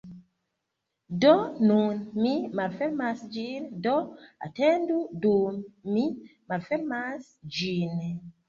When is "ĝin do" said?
3.37-3.93